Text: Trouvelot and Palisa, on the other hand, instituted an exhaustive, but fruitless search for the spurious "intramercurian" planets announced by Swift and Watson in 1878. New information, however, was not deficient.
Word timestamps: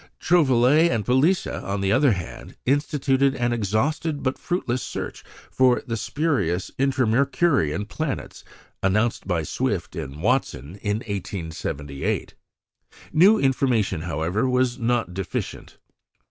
Trouvelot 0.19 0.89
and 0.89 1.05
Palisa, 1.05 1.61
on 1.61 1.79
the 1.79 1.91
other 1.91 2.13
hand, 2.13 2.55
instituted 2.65 3.35
an 3.35 3.53
exhaustive, 3.53 4.23
but 4.23 4.39
fruitless 4.39 4.81
search 4.81 5.23
for 5.51 5.83
the 5.85 5.95
spurious 5.95 6.71
"intramercurian" 6.79 7.85
planets 7.87 8.43
announced 8.81 9.27
by 9.27 9.43
Swift 9.43 9.95
and 9.95 10.19
Watson 10.23 10.77
in 10.77 11.01
1878. 11.07 12.33
New 13.13 13.37
information, 13.37 14.01
however, 14.01 14.49
was 14.49 14.79
not 14.79 15.13
deficient. 15.13 15.77